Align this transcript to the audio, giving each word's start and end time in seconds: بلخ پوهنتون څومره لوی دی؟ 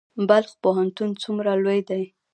بلخ 0.29 0.51
پوهنتون 0.63 1.09
څومره 1.23 1.51
لوی 1.63 1.79
دی؟ 1.89 2.03